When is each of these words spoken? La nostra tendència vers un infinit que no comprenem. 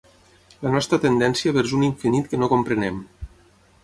La 0.67 0.71
nostra 0.75 0.97
tendència 1.03 1.53
vers 1.57 1.73
un 1.79 1.83
infinit 1.89 2.31
que 2.31 2.39
no 2.45 2.49
comprenem. 2.55 2.99